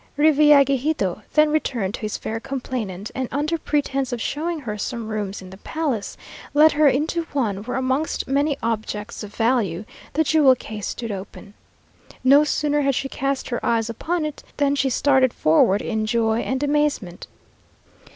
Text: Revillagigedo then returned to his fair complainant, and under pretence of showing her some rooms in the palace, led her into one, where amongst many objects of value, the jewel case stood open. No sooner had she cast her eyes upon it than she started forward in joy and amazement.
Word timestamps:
Revillagigedo 0.17 1.21
then 1.35 1.51
returned 1.51 1.93
to 1.93 1.99
his 2.01 2.17
fair 2.17 2.39
complainant, 2.39 3.11
and 3.13 3.29
under 3.31 3.59
pretence 3.59 4.11
of 4.11 4.19
showing 4.19 4.61
her 4.61 4.75
some 4.75 5.07
rooms 5.09 5.43
in 5.43 5.51
the 5.51 5.57
palace, 5.59 6.17
led 6.55 6.71
her 6.71 6.87
into 6.87 7.25
one, 7.33 7.57
where 7.57 7.77
amongst 7.77 8.27
many 8.27 8.57
objects 8.63 9.21
of 9.21 9.35
value, 9.35 9.85
the 10.13 10.23
jewel 10.23 10.55
case 10.55 10.87
stood 10.87 11.11
open. 11.11 11.53
No 12.23 12.43
sooner 12.43 12.81
had 12.81 12.95
she 12.95 13.09
cast 13.09 13.49
her 13.49 13.63
eyes 13.63 13.91
upon 13.91 14.25
it 14.25 14.41
than 14.57 14.73
she 14.73 14.89
started 14.89 15.35
forward 15.35 15.83
in 15.83 16.07
joy 16.07 16.39
and 16.39 16.63
amazement. 16.63 17.27